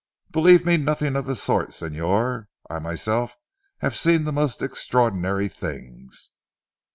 [0.31, 2.47] "Believe me nothing of the sort Señor.
[2.67, 3.37] I myself
[3.81, 6.31] have seen the most extraordinary things."